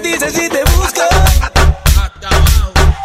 [0.00, 1.02] dices si te busco.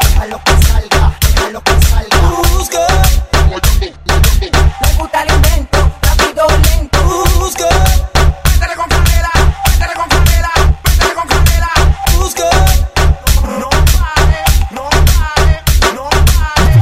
[0.03, 2.17] Déjalo que salga, déjalo que salga.
[2.53, 2.79] Busco,
[4.41, 7.01] Le gusta el invento, rápido, lento.
[7.39, 7.65] busco,
[8.53, 9.31] Métele con canela,
[9.69, 10.51] métele con canela,
[10.83, 11.69] métele con canela.
[12.17, 12.43] busco.
[13.59, 15.61] No pare, no pare,
[15.95, 16.81] no pare.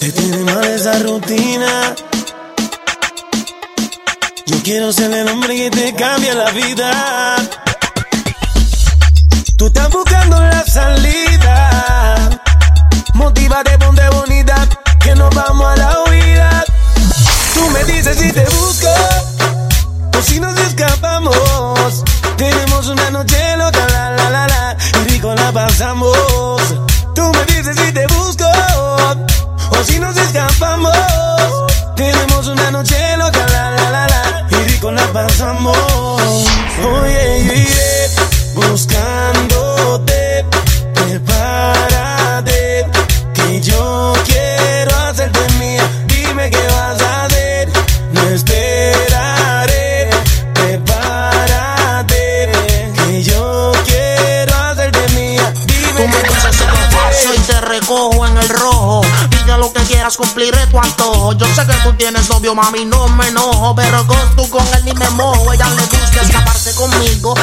[0.00, 1.94] Te tiene mal esa rutina.
[4.46, 7.36] Yo quiero ser el hombre que te cambia la vida.
[9.56, 12.30] Tú estás buscando la salida.
[13.14, 14.66] Motívate, ponte bonita,
[15.00, 16.64] que nos vamos a la huida.
[17.54, 18.88] Tú me dices si te busco
[20.18, 22.04] o si nos escapamos.
[22.36, 26.16] Tenemos una noche loca, la la la la, y rico la pasamos.
[27.14, 28.46] Tú me dices si te busco
[29.70, 30.79] o si nos escapamos.
[57.70, 59.00] Recojo en el rojo.
[59.30, 61.32] Pide lo que quieras, cumpliré tu antojo.
[61.34, 63.74] Yo sé que tú tienes novio, mami, no me enojo.
[63.74, 64.36] Pero con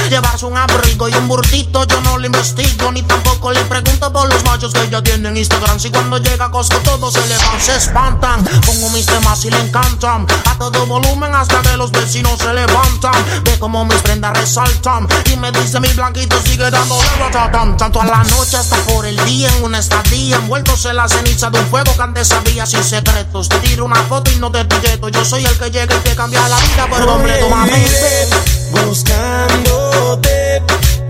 [0.09, 1.85] llevarse un abrigo y un burtito.
[1.85, 5.38] Yo no le investigo, ni tampoco le pregunto por los machos que ella tiene en
[5.38, 5.80] Instagram.
[5.80, 8.43] Si cuando llega a Costco todos se le van, se espantan.
[8.65, 10.25] Pongo mis temas y le encantan.
[10.45, 13.13] A todo volumen hasta que los vecinos se levantan.
[13.43, 15.08] Ve como mis prendas resaltan.
[15.31, 17.77] Y me dice mi blanquito sigue dándole ratatán.
[17.77, 20.38] Tanto a la noche hasta por el día en una estadía.
[20.38, 23.49] Envueltos en la ceniza de un fuego que antes sabía sin secretos.
[23.49, 25.09] Te tiro una foto y no te etiqueto.
[25.09, 27.71] Yo soy el que llega y que cambia la vida por completo, mami.
[27.71, 28.27] Iré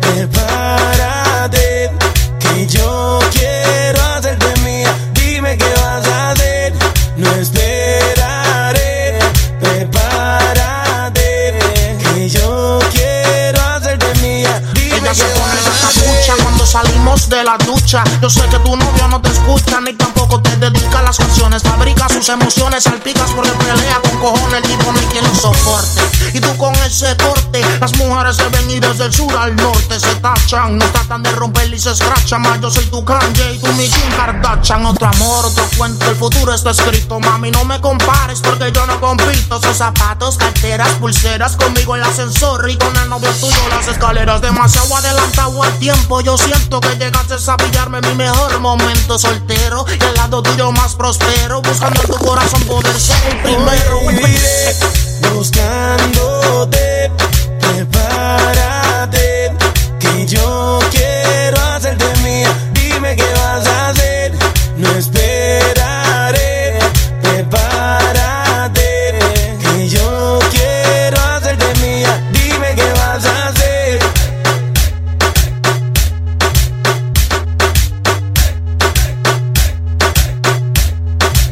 [0.01, 1.91] prepárate,
[2.39, 4.93] que yo quiero hacerte mía.
[5.13, 6.73] Dime qué vas a hacer,
[7.17, 9.19] no esperaré,
[9.59, 11.53] prepárate,
[11.99, 14.61] que yo quiero hacerte mía.
[14.73, 16.07] Dime Ella qué se pone vas a esa hacer.
[16.07, 18.03] ducha cuando salimos de la ducha.
[18.21, 21.61] Yo sé que tu novio no te escucha ni tampoco te dedica las canciones.
[21.63, 24.63] Fabrica sus emociones, salpicas porque pelea con cojones.
[24.63, 25.96] El tipo no hay quien lo soporte.
[26.37, 29.99] Y tú con ese corte, las mujeres se ven y desde el sur al norte
[29.99, 30.77] se tachan.
[30.77, 32.43] No tratan de romper y se escrachan.
[32.43, 34.85] Más yo soy tu Kanye y tú mi Kim Kardashian.
[34.85, 37.19] Otro amor, otro cuento, el futuro está escrito.
[37.19, 39.59] Mami, no me compares porque yo no compito.
[39.59, 44.39] Sus zapatos, carteras, pulseras conmigo el ascensor y con el novio tuyo las escaleras.
[44.39, 46.21] Demasiado adelantado al tiempo.
[46.21, 49.87] Yo siento que llegaste a pillarme mi mejor momento soltero.
[49.89, 51.63] Y al lado tuyo más prospero.
[51.63, 53.66] Buscando en tu corazón poder ser el primero.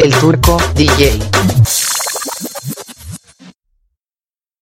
[0.06, 1.20] El turco DJ.